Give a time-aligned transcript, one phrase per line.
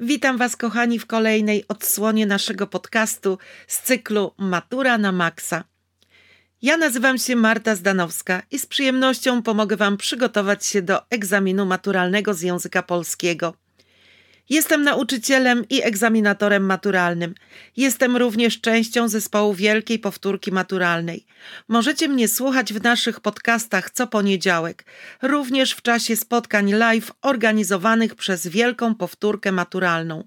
[0.00, 5.64] Witam Was, kochani, w kolejnej odsłonie naszego podcastu z cyklu Matura na Maxa.
[6.62, 12.34] Ja nazywam się Marta Zdanowska i z przyjemnością pomogę Wam przygotować się do egzaminu maturalnego
[12.34, 13.54] z języka polskiego.
[14.48, 17.34] Jestem nauczycielem i egzaminatorem maturalnym.
[17.76, 21.26] Jestem również częścią zespołu Wielkiej Powtórki Maturalnej.
[21.68, 24.84] Możecie mnie słuchać w naszych podcastach co poniedziałek,
[25.22, 30.24] również w czasie spotkań live organizowanych przez Wielką Powtórkę Maturalną.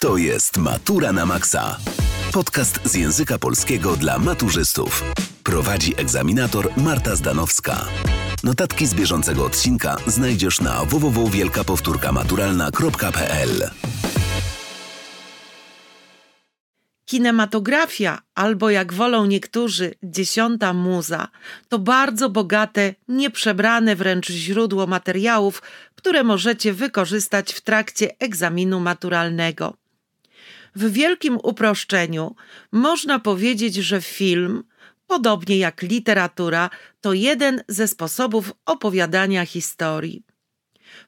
[0.00, 1.78] To jest Matura na Maxa.
[2.32, 5.04] Podcast z języka polskiego dla maturzystów.
[5.42, 7.84] Prowadzi egzaminator Marta Zdanowska.
[8.44, 13.70] Notatki z bieżącego odcinka znajdziesz na www.wielkapowtórkamaturalna.pl
[17.04, 21.28] Kinematografia, albo jak wolą niektórzy, dziesiąta muza,
[21.68, 25.62] to bardzo bogate, nieprzebrane wręcz źródło materiałów,
[25.94, 29.74] które możecie wykorzystać w trakcie egzaminu maturalnego.
[30.76, 32.34] W wielkim uproszczeniu
[32.72, 34.64] można powiedzieć, że film
[35.12, 40.24] podobnie jak literatura, to jeden ze sposobów opowiadania historii.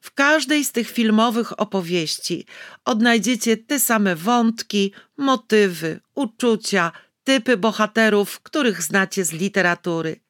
[0.01, 2.45] W każdej z tych filmowych opowieści
[2.85, 6.91] odnajdziecie te same wątki, motywy, uczucia,
[7.23, 10.24] typy bohaterów, których znacie z literatury.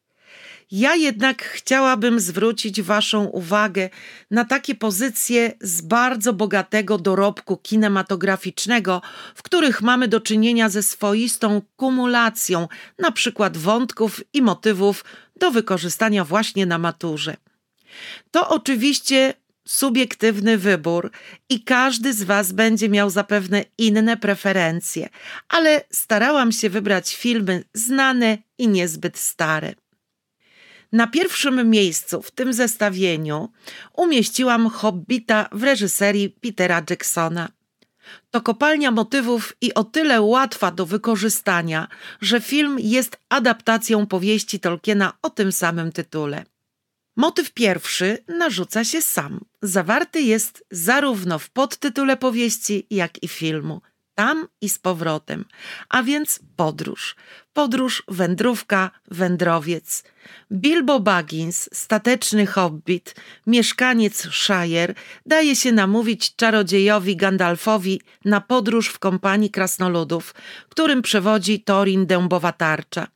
[0.72, 3.90] Ja jednak chciałabym zwrócić Waszą uwagę
[4.32, 9.02] na takie pozycje z bardzo bogatego dorobku kinematograficznego,
[9.36, 12.68] w których mamy do czynienia ze swoistą kumulacją,
[13.00, 15.06] na przykład wątków i motywów
[15.40, 17.38] do wykorzystania właśnie na maturze.
[18.32, 19.34] To oczywiście
[19.68, 21.12] subiektywny wybór
[21.50, 25.10] i każdy z Was będzie miał zapewne inne preferencje,
[25.50, 29.74] ale starałam się wybrać filmy znane i niezbyt stare.
[30.92, 33.52] Na pierwszym miejscu w tym zestawieniu
[33.94, 37.50] umieściłam Hobbita w reżyserii Petera Jacksona.
[38.32, 41.88] To kopalnia motywów i o tyle łatwa do wykorzystania,
[42.22, 46.46] że film jest adaptacją powieści Tolkiena o tym samym tytule.
[47.18, 49.40] Motyw pierwszy narzuca się sam.
[49.62, 53.82] Zawarty jest zarówno w podtytule powieści, jak i filmu–
[54.16, 55.46] tam i z powrotem,
[55.90, 57.16] a więc podróż.
[57.54, 60.04] Podróż, wędrówka, wędrowiec.
[60.52, 63.16] Bilbo Baggins, stateczny hobbit,
[63.48, 64.94] mieszkaniec Shire,
[65.26, 70.36] daje się namówić czarodziejowi Gandalfowi na podróż w kompanii krasnoludów,
[70.70, 73.08] którym przewodzi Thorin Dębowa Tarcza.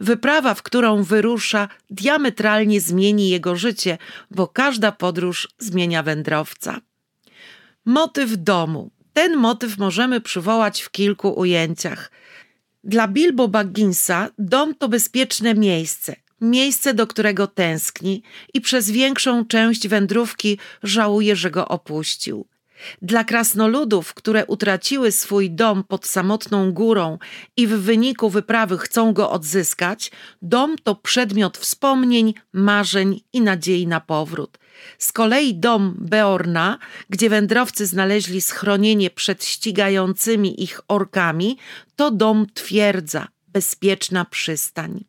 [0.00, 3.98] Wyprawa, w którą wyrusza, diametralnie zmieni jego życie,
[4.30, 6.80] bo każda podróż zmienia wędrowca.
[7.84, 8.95] Motyw domu.
[9.16, 12.10] Ten motyw możemy przywołać w kilku ujęciach.
[12.84, 18.22] Dla Bilbo Bagginsa dom to bezpieczne miejsce, miejsce, do którego tęskni
[18.54, 22.46] i przez większą część wędrówki żałuje, że go opuścił.
[23.02, 27.18] Dla krasnoludów, które utraciły swój dom pod samotną górą
[27.56, 30.10] i w wyniku wyprawy chcą go odzyskać,
[30.42, 34.58] dom to przedmiot wspomnień, marzeń i nadziei na powrót.
[34.98, 36.78] Z kolei dom Beorna,
[37.10, 41.58] gdzie wędrowcy znaleźli schronienie przed ścigającymi ich orkami,
[41.96, 45.04] to dom twierdza, bezpieczna przystań.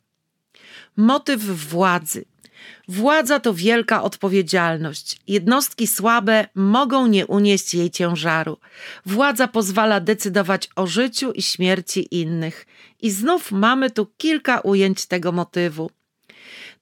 [0.97, 2.25] Motyw władzy–
[2.87, 5.21] Władza to wielka odpowiedzialność.
[5.27, 8.57] Jednostki słabe mogą nie unieść jej ciężaru.
[9.05, 12.65] Władza pozwala decydować o życiu i śmierci innych.
[13.01, 15.91] I znów mamy tu kilka ujęć tego motywu.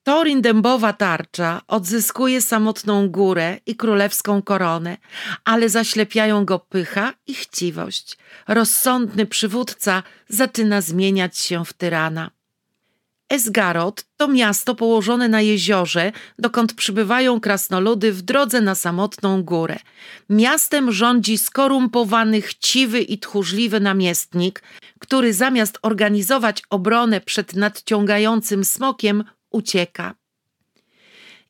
[0.05, 4.97] Torin dębowa tarcza odzyskuje samotną górę i królewską koronę,
[5.45, 8.17] ale zaślepiają go pycha i chciwość.
[8.47, 12.31] Rozsądny przywódca zaczyna zmieniać się w tyrana.
[13.29, 19.79] Esgarot to miasto położone na jeziorze, dokąd przybywają krasnoludy w drodze na samotną górę.
[20.29, 24.63] Miastem rządzi skorumpowany, chciwy i tchórzliwy namiestnik,
[24.99, 29.23] który zamiast organizować obronę przed nadciągającym smokiem,
[29.55, 30.15] ucieka.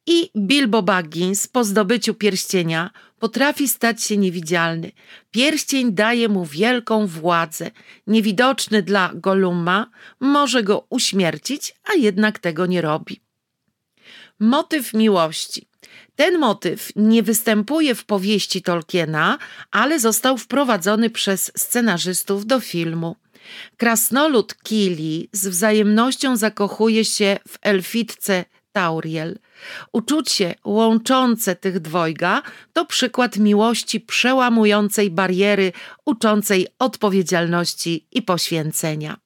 [0.07, 4.92] I Bilbo Baggins po zdobyciu pierścienia potrafi stać się niewidzialny.
[5.31, 7.72] Pierścień daje mu wielką władzę.
[8.07, 13.22] Niewidoczny dla Goluma może go uśmiercić, a jednak tego nie robi.
[14.40, 15.68] Motyw miłości.
[16.16, 19.38] Ten motyw nie występuje w powieści Tolkiena,
[19.72, 23.16] ale został wprowadzony przez scenarzystów do filmu.
[23.78, 29.40] Krasnolud Kili z wzajemnością zakochuje się w elfitce Tauriel.
[29.94, 32.42] Uczucie łączące tych dwojga
[32.74, 35.72] to przykład miłości przełamującej bariery,
[36.06, 39.18] uczącej odpowiedzialności i poświęcenia.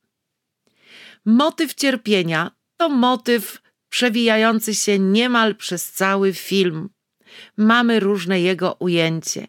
[1.26, 6.90] Motyw cierpienia to motyw przewijający się niemal przez cały film
[7.58, 9.48] mamy różne jego ujęcie.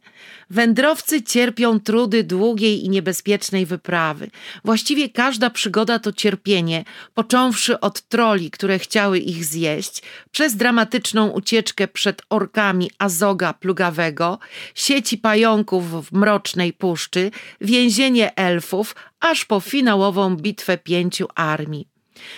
[0.51, 4.31] Wędrowcy cierpią trudy długiej i niebezpiecznej wyprawy.
[4.65, 6.85] Właściwie każda przygoda to cierpienie,
[7.15, 14.39] począwszy od troli, które chciały ich zjeść, przez dramatyczną ucieczkę przed orkami Azoga Plugawego,
[14.75, 21.89] sieci pająków w mrocznej puszczy, więzienie elfów, aż po finałową bitwę pięciu armii.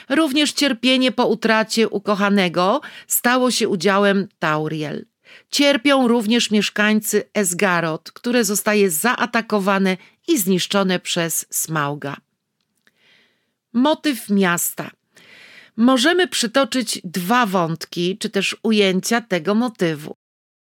[0.09, 5.12] Również cierpienie po utracie ukochanego stało się udziałem Tauriel.
[5.51, 9.97] Cierpią również mieszkańcy Esgarot, które zostaje zaatakowane
[10.29, 12.17] i zniszczone przez Smauga.
[13.73, 14.91] Motyw miasta.
[15.77, 20.17] Możemy przytoczyć dwa wątki, czy też ujęcia tego motywu.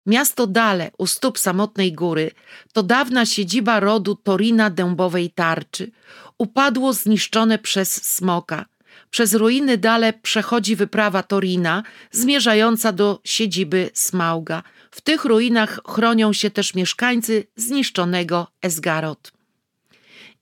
[0.07, 2.31] Miasto Dale u stóp samotnej góry
[2.73, 5.91] to dawna siedziba rodu Torina Dębowej Tarczy.
[6.39, 8.67] Upadło zniszczone przez smoka.
[9.15, 14.63] Przez ruiny Dale przechodzi wyprawa Torina zmierzająca do siedziby Smauga.
[14.91, 19.33] W tych ruinach chronią się też mieszkańcy zniszczonego Esgarot.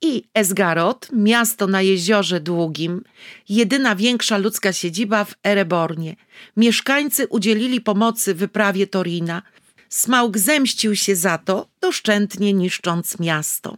[0.03, 3.05] I Esgarot, miasto na jeziorze długim,
[3.49, 6.17] jedyna większa ludzka siedziba w Erebornie.
[6.57, 9.43] Mieszkańcy udzielili pomocy wyprawie Torina.
[9.89, 13.77] Smaug zemścił się za to, doszczętnie niszcząc miasto.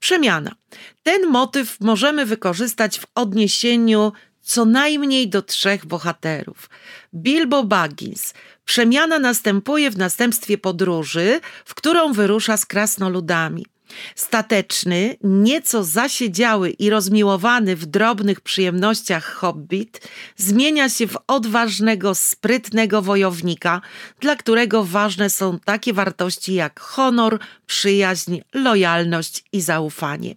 [0.00, 0.54] Przemiana.
[1.02, 6.70] Ten motyw możemy wykorzystać w odniesieniu co najmniej do trzech bohaterów.
[7.14, 8.34] Bilbo Baggins.
[8.64, 13.66] Przemiana następuje w następstwie podróży, w którą wyrusza z krasnoludami.
[14.14, 23.80] Stateczny, nieco zasiedziały i rozmiłowany w drobnych przyjemnościach hobbit zmienia się w odważnego, sprytnego wojownika,
[24.20, 30.34] dla którego ważne są takie wartości jak honor, przyjaźń, lojalność i zaufanie.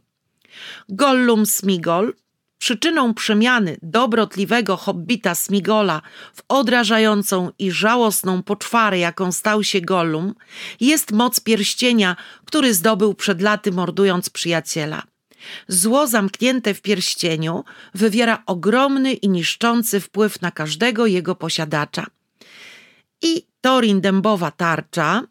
[0.90, 2.14] Gollum Smigol
[2.60, 6.02] Przyczyną przemiany dobrotliwego hobbita Smigola
[6.34, 10.36] w odrażającą i żałosną poczwarę, jaką stał się Gollum,
[10.80, 12.16] jest moc pierścienia,
[12.46, 15.04] który zdobył przed laty mordując przyjaciela.
[15.68, 17.64] Zło zamknięte w pierścieniu
[17.94, 22.06] wywiera ogromny i niszczący wpływ na każdego jego posiadacza.
[23.22, 25.24] I Torin Dębowa Tarcza,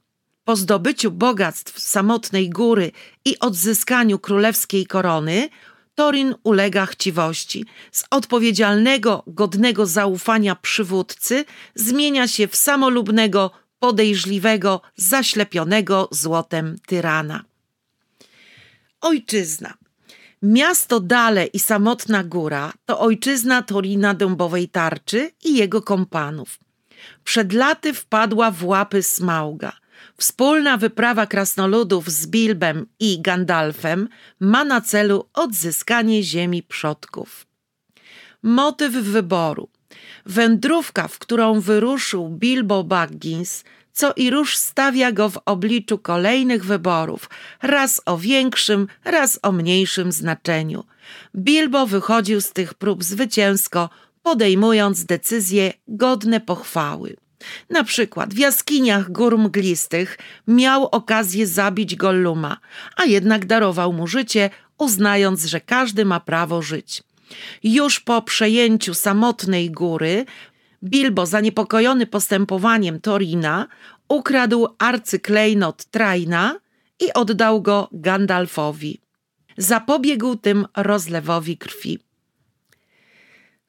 [0.45, 2.93] po zdobyciu bogactw samotnej góry
[3.25, 5.49] i odzyskaniu królewskiej korony,
[5.97, 7.65] Torin ulega chciwości.
[7.93, 11.45] Z odpowiedzialnego, godnego zaufania przywódcy
[11.75, 17.45] zmienia się w samolubnego, podejrzliwego, zaślepionego złotem tyrana.
[19.01, 19.75] Ojczyzna.
[20.43, 26.59] Miasto Dale i samotna góra to ojczyzna Torina Dębowej Tarczy i jego kompanów.
[27.25, 29.73] Przed laty wpadła w łapy Smauga–
[30.19, 34.09] Wspólna wyprawa krasnoludów z Bilbem i Gandalfem
[34.41, 37.47] ma na celu odzyskanie ziemi przodków.
[38.43, 39.69] Motyw wyboru.
[40.27, 47.31] Wędrówka, w którą wyruszył Bilbo Baggins, co i róż stawia go w obliczu kolejnych wyborów,
[47.63, 50.85] raz o większym, raz o mniejszym znaczeniu.
[51.37, 53.91] Bilbo wychodził z tych prób zwycięsko,
[54.23, 57.17] podejmując decyzje godne pochwały.
[57.71, 62.57] Na przykład w jaskiniach gór mglistych miał okazję zabić Golluma,
[62.97, 67.03] a jednak darował mu życie, uznając, że każdy ma prawo żyć.
[67.63, 70.25] Już po przejęciu samotnej góry,
[70.85, 73.67] Bilbo, zaniepokojony postępowaniem Torina,
[74.09, 76.59] ukradł arcyklejnot Traina
[77.01, 79.01] i oddał go Gandalfowi.
[79.59, 82.06] Zapobiegł tym rozlewowi krwi.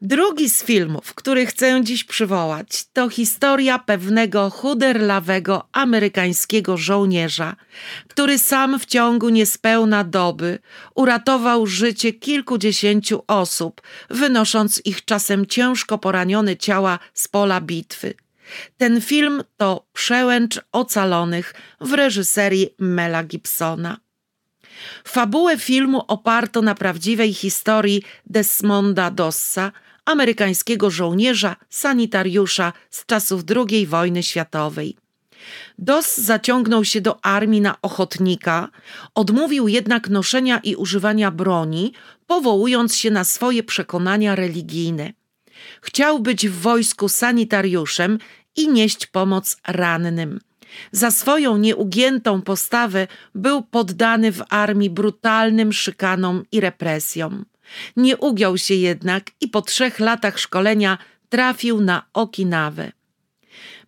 [0.02, 7.56] Drugi z filmów, który chcę dziś przywołać, to historia pewnego chuderlawego amerykańskiego żołnierza,
[8.08, 10.60] który sam w ciągu niespełna doby
[10.96, 18.14] uratował życie kilkudziesięciu osób, wynosząc ich czasem ciężko poranione ciała z pola bitwy.
[18.78, 23.98] Ten film to Przełęcz Ocalonych w reżyserii Mela Gibsona.
[25.04, 29.72] Fabułę filmu oparto na prawdziwej historii Desmonda Dossa–
[30.08, 34.98] amerykańskiego żołnierza, sanitariusza z czasów II wojny światowej.
[35.78, 38.70] Dos zaciągnął się do armii na ochotnika,
[39.16, 41.94] odmówił jednak noszenia i używania broni,
[42.28, 45.14] powołując się na swoje przekonania religijne.
[45.82, 48.18] Chciał być w wojsku sanitariuszem
[48.56, 50.40] i nieść pomoc rannym.
[50.92, 57.46] Za swoją nieugiętą postawę był poddany w armii brutalnym szykanom i represjom.
[57.96, 60.98] Nie ugiął się jednak i po trzech latach szkolenia
[61.30, 62.92] trafił na Okinawę.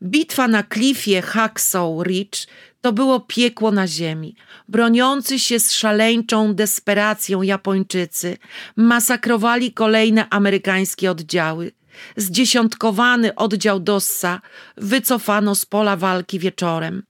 [0.04, 2.48] Bitwa na klifie Hacksaw Ridge
[2.82, 4.36] to było piekło na ziemi.
[4.68, 8.38] Broniący się z szaleńczą desperacją Japończycy
[8.76, 11.72] masakrowali kolejne amerykańskie oddziały.
[12.18, 14.42] Zdziesiątkowany oddział Dossa
[14.78, 17.04] wycofano z pola walki wieczorem.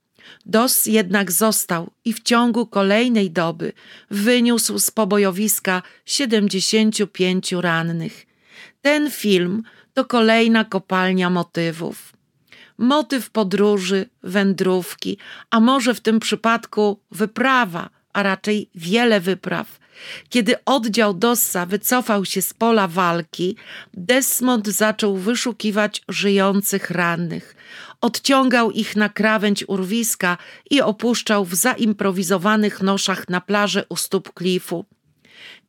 [0.46, 3.72] Doss jednak został i w ciągu kolejnej doby
[4.10, 8.26] wyniósł z pobojowiska 75 rannych.
[8.82, 9.62] Ten film
[9.94, 12.12] to kolejna kopalnia motywów.
[12.78, 15.18] Motyw podróży, wędrówki,
[15.50, 19.79] a może w tym przypadku wyprawa, a raczej wiele wypraw.
[20.28, 23.56] Kiedy oddział Dossa wycofał się z pola walki,
[23.94, 27.56] Desmond zaczął wyszukiwać żyjących rannych.
[28.00, 30.38] Odciągał ich na krawędź urwiska
[30.70, 34.84] i opuszczał w zaimprowizowanych noszach na plaży u stóp klifu.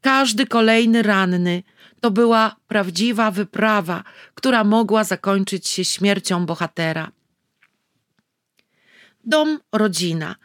[0.02, 1.64] Każdy kolejny ranny
[2.02, 4.04] to była prawdziwa wyprawa,
[4.36, 7.12] która mogła zakończyć się śmiercią bohatera.
[9.24, 10.36] Dom, rodzina.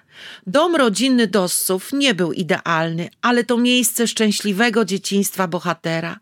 [0.47, 6.19] Dom rodzinny Dossów nie był idealny, ale to miejsce szczęśliwego dzieciństwa bohatera.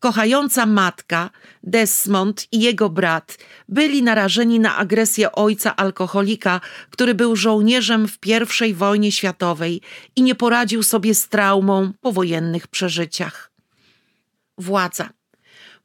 [0.00, 1.30] Kochająca matka,
[1.62, 8.18] Desmond i jego brat byli narażeni na agresję ojca alkoholika, który był żołnierzem w
[8.66, 9.80] I wojnie światowej
[10.16, 13.52] i nie poradził sobie z traumą po wojennych przeżyciach.
[14.58, 15.08] Władza.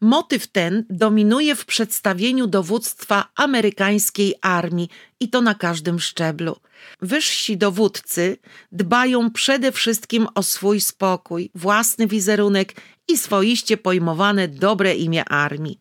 [0.02, 4.90] Motyw ten dominuje w przedstawieniu dowództwa amerykańskiej armii
[5.20, 6.56] i to na każdym szczeblu.
[7.02, 8.38] Wyżsi dowódcy
[8.72, 15.80] dbają przede wszystkim o swój spokój, własny wizerunek i swoiście pojmowane dobre imię armii.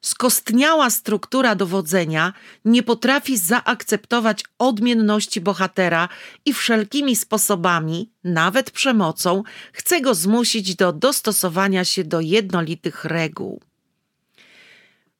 [0.00, 2.32] Skostniała struktura dowodzenia
[2.64, 6.08] nie potrafi zaakceptować odmienności bohatera
[6.44, 13.60] i wszelkimi sposobami, nawet przemocą, chce go zmusić do dostosowania się do jednolitych reguł.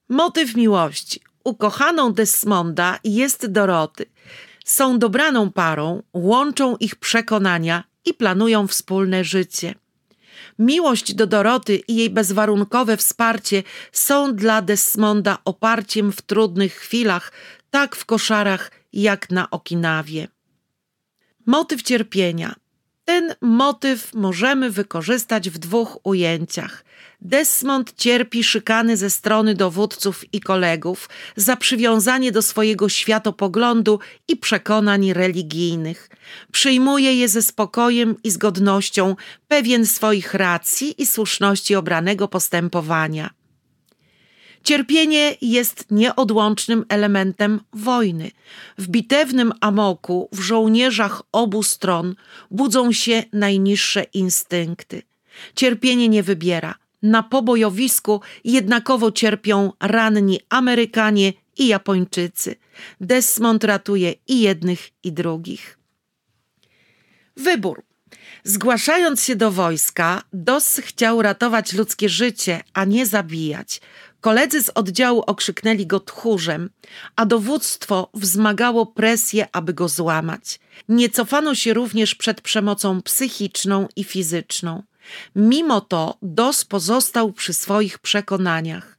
[0.08, 1.20] Motyw miłości.
[1.44, 4.06] Ukochaną Desmonda jest Doroty.
[4.64, 9.74] Są dobraną parą, łączą ich przekonania i planują wspólne życie.
[10.58, 13.62] Miłość do Doroty i jej bezwarunkowe wsparcie
[13.92, 17.32] są dla Desmonda oparciem w trudnych chwilach,
[17.70, 20.28] tak w koszarach jak na Okinawie.
[21.46, 22.54] Motyw cierpienia.
[23.04, 26.84] Ten motyw możemy wykorzystać w dwóch ujęciach.
[27.20, 33.98] Desmond cierpi szykany ze strony dowódców i kolegów za przywiązanie do swojego światopoglądu
[34.28, 36.10] i przekonań religijnych.
[36.52, 39.16] Przyjmuje je ze spokojem i z godnością,
[39.48, 43.30] pewien swoich racji i słuszności obranego postępowania.
[44.64, 48.30] Cierpienie jest nieodłącznym elementem wojny.
[48.78, 52.14] W bitewnym amoku w żołnierzach obu stron
[52.50, 55.02] budzą się najniższe instynkty.
[55.54, 56.87] Cierpienie nie wybiera.
[57.02, 62.56] Na pobojowisku jednakowo cierpią ranni Amerykanie i Japończycy.
[63.00, 65.78] Desmond ratuje i jednych, i drugich.
[67.36, 67.82] Wybór.
[68.44, 73.80] Zgłaszając się do wojska, Doss chciał ratować ludzkie życie, a nie zabijać.
[74.20, 76.70] Koledzy z oddziału okrzyknęli go tchórzem,
[77.16, 80.60] a dowództwo wzmagało presję, aby go złamać.
[80.88, 84.82] Nie cofano się również przed przemocą psychiczną i fizyczną.
[85.36, 88.98] Mimo to Dos pozostał przy swoich przekonaniach.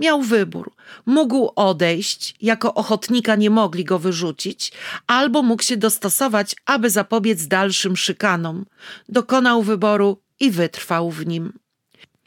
[0.00, 0.72] Miał wybór.
[1.06, 4.72] Mógł odejść, jako ochotnika nie mogli go wyrzucić,
[5.06, 8.66] albo mógł się dostosować, aby zapobiec dalszym szykanom.
[9.08, 11.52] Dokonał wyboru i wytrwał w nim.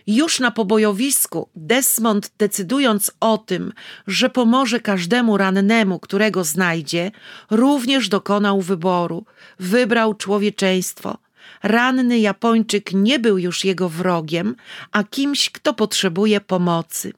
[0.08, 3.74] Już na pobojowisku Desmond, decydując o tym,
[4.08, 7.12] że pomoże każdemu rannemu, którego znajdzie,
[7.50, 9.25] również dokonał wyboru.
[9.60, 11.18] Wybrał człowieczeństwo.
[11.63, 14.55] Ranny Japończyk nie był już jego wrogiem,
[14.91, 17.13] a kimś, kto potrzebuje pomocy.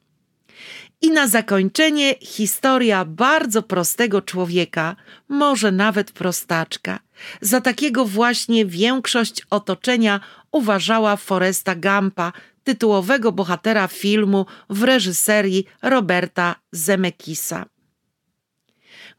[1.02, 4.96] I na zakończenie historia bardzo prostego człowieka,
[5.30, 7.00] może nawet prostaczka.
[7.42, 10.20] Za takiego właśnie większość otoczenia
[10.52, 17.66] uważała Foresta Gampa, tytułowego bohatera filmu w reżyserii Roberta Zemekisa.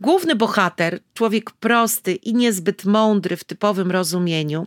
[0.01, 4.67] Główny bohater, człowiek prosty i niezbyt mądry w typowym rozumieniu,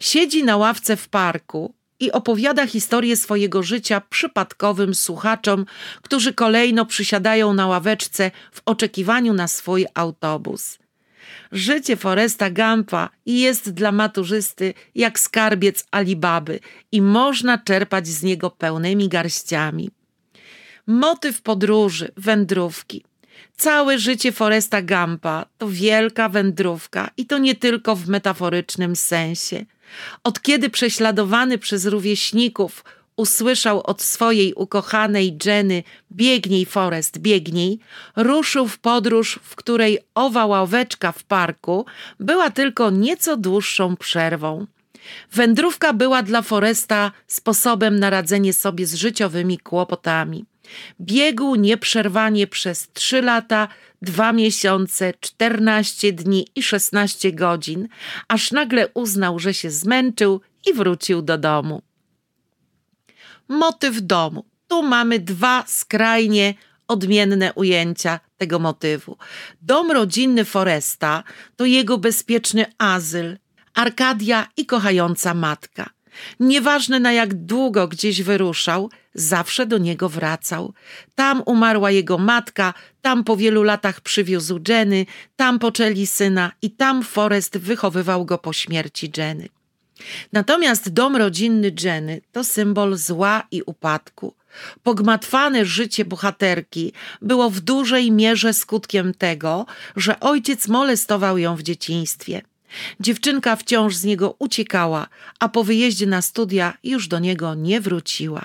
[0.00, 5.66] siedzi na ławce w parku i opowiada historię swojego życia przypadkowym słuchaczom,
[6.02, 10.78] którzy kolejno przysiadają na ławeczce w oczekiwaniu na swój autobus.
[11.52, 16.60] Życie Foresta Gampa jest dla maturzysty jak skarbiec Alibaby
[16.92, 19.90] i można czerpać z niego pełnymi garściami.
[20.86, 23.04] Motyw podróży, wędrówki.
[23.56, 29.64] Całe życie Foresta Gampa to wielka wędrówka i to nie tylko w metaforycznym sensie.
[30.24, 32.84] Od kiedy prześladowany przez rówieśników
[33.16, 35.82] usłyszał od swojej ukochanej Jenny
[36.12, 37.78] biegnij Forest, biegnij,
[38.16, 41.86] ruszył w podróż, w której owa ławeczka w parku
[42.20, 44.66] była tylko nieco dłuższą przerwą.
[45.32, 50.44] Wędrówka była dla Foresta sposobem na radzenie sobie z życiowymi kłopotami.
[51.00, 53.68] Biegł nieprzerwanie przez trzy lata,
[54.02, 57.88] dwa miesiące, czternaście dni i szesnaście godzin,
[58.28, 61.82] aż nagle uznał, że się zmęczył i wrócił do domu.
[63.48, 64.44] Motyw domu.
[64.68, 66.54] Tu mamy dwa skrajnie
[66.88, 69.16] odmienne ujęcia tego motywu.
[69.62, 71.24] Dom rodzinny Foresta
[71.56, 73.38] to jego bezpieczny azyl,
[73.74, 75.95] Arkadia i kochająca matka.
[76.40, 80.72] Nieważne na jak długo gdzieś wyruszał, zawsze do niego wracał.
[81.14, 85.06] Tam umarła jego matka, tam po wielu latach przywiózł Jenny,
[85.36, 89.48] tam poczęli syna i tam Forest wychowywał go po śmierci Jenny.
[90.32, 94.34] Natomiast dom rodzinny Jenny to symbol zła i upadku.
[94.82, 96.92] Pogmatwane życie bohaterki
[97.22, 102.42] było w dużej mierze skutkiem tego, że ojciec molestował ją w dzieciństwie.
[103.00, 105.06] Dziewczynka wciąż z niego uciekała,
[105.40, 108.44] a po wyjeździe na studia już do niego nie wróciła.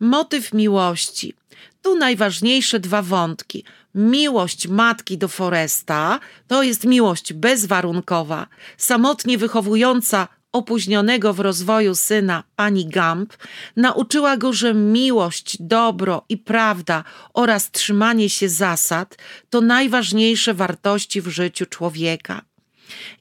[0.00, 1.34] Motyw miłości.
[1.82, 3.64] Tu najważniejsze dwa wątki.
[3.94, 12.86] Miłość matki do Foresta to jest miłość bezwarunkowa, samotnie wychowująca opóźnionego w rozwoju syna, pani
[12.86, 13.32] Gamp,
[13.76, 19.18] nauczyła go, że miłość, dobro i prawda oraz trzymanie się zasad
[19.50, 22.42] to najważniejsze wartości w życiu człowieka.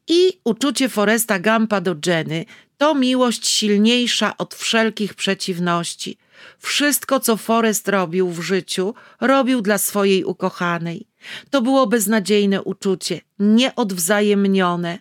[0.07, 2.45] I uczucie Foresta Gampa do Jenny
[2.77, 6.17] to miłość silniejsza od wszelkich przeciwności.
[6.59, 11.07] Wszystko, co Forest robił w życiu, robił dla swojej ukochanej.
[11.49, 14.99] To było beznadziejne uczucie, nieodwzajemnione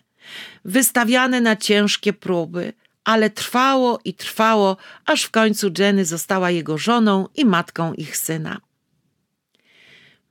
[0.65, 7.27] wystawiane na ciężkie próby, ale trwało i trwało, aż w końcu Jenny została jego żoną
[7.35, 8.61] i matką ich syna.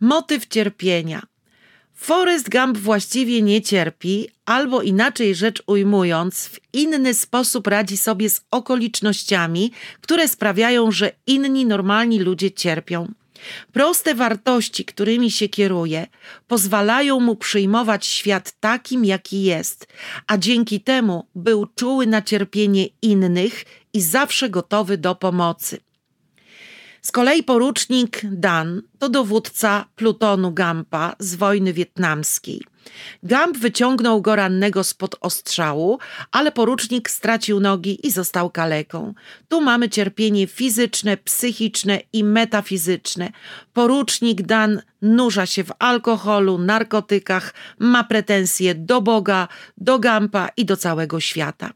[0.01, 1.23] Motyw cierpienia.
[1.95, 8.41] Forrest Gump właściwie nie cierpi, albo inaczej rzecz ujmując, w inny sposób radzi sobie z
[8.51, 13.13] okolicznościami, które sprawiają, że inni normalni ludzie cierpią.
[13.73, 16.07] Proste wartości, którymi się kieruje,
[16.49, 19.87] pozwalają mu przyjmować świat takim, jaki jest,
[20.27, 25.81] a dzięki temu był czuły na cierpienie innych i zawsze gotowy do pomocy.
[27.03, 32.63] Z kolei porucznik Dan to dowódca plutonu Gampa z wojny wietnamskiej.
[33.23, 35.99] Gamp wyciągnął go rannego spod ostrzału,
[36.33, 39.15] ale porucznik stracił nogi i został kaleką.
[39.49, 43.31] Tu mamy cierpienie fizyczne, psychiczne i metafizyczne.
[43.73, 50.77] Porucznik Dan nurza się w alkoholu, narkotykach, ma pretensje do Boga, do Gampa i do
[50.77, 51.73] całego świata.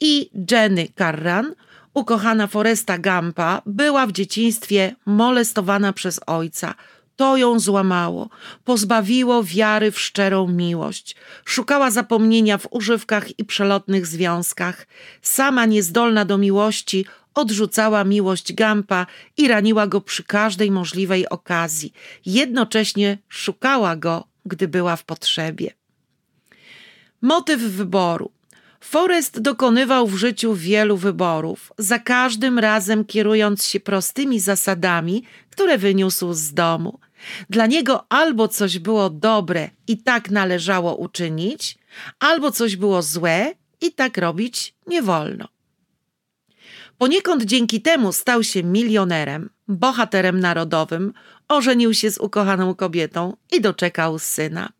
[0.00, 1.54] I Jenny Carran–
[1.94, 6.74] Ukochana Foresta Gampa była w dzieciństwie molestowana przez ojca.
[7.16, 8.28] To ją złamało,
[8.64, 11.16] pozbawiło wiary w szczerą miłość.
[11.44, 14.86] Szukała zapomnienia w używkach i przelotnych związkach.
[15.22, 21.92] Sama niezdolna do miłości, odrzucała miłość Gampa i raniła go przy każdej możliwej okazji.
[22.26, 25.70] Jednocześnie szukała go, gdy była w potrzebie.
[27.22, 28.30] Motyw wyboru.
[28.82, 36.32] Forrest dokonywał w życiu wielu wyborów, za każdym razem kierując się prostymi zasadami, które wyniósł
[36.32, 36.98] z domu.
[37.50, 41.78] Dla niego albo coś było dobre i tak należało uczynić,
[42.18, 45.48] albo coś było złe i tak robić nie wolno.
[46.98, 51.12] Poniekąd dzięki temu stał się milionerem, bohaterem narodowym,
[51.48, 54.72] ożenił się z ukochaną kobietą i doczekał syna.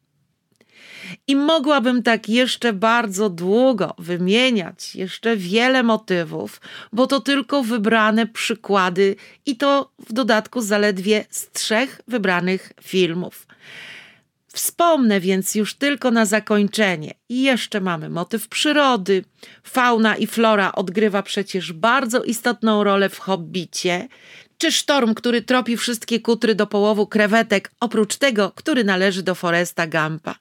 [1.26, 6.60] I mogłabym tak jeszcze bardzo długo wymieniać jeszcze wiele motywów,
[6.92, 13.46] bo to tylko wybrane przykłady i to w dodatku zaledwie z trzech wybranych filmów.
[14.52, 17.14] Wspomnę więc już tylko na zakończenie.
[17.28, 19.24] I jeszcze mamy motyw przyrody.
[19.64, 24.08] Fauna i flora odgrywa przecież bardzo istotną rolę w Hobbicie.
[24.58, 29.86] Czy sztorm, który tropi wszystkie kutry do połowu krewetek, oprócz tego, który należy do Foresta
[29.86, 30.34] Gampa.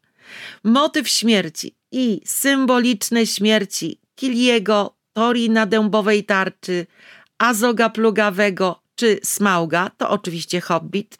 [0.64, 6.86] Motyw śmierci i symboliczne śmierci Kiliego, Tori na dębowej tarczy,
[7.38, 11.20] Azoga plugawego czy Smauga, to oczywiście Hobbit,